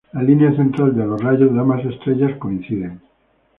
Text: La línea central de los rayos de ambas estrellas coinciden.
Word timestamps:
La 0.13 0.23
línea 0.23 0.51
central 0.55 0.95
de 0.97 1.05
los 1.05 1.21
rayos 1.23 1.53
de 1.53 1.59
ambas 1.59 1.85
estrellas 1.85 2.35
coinciden. 2.39 2.99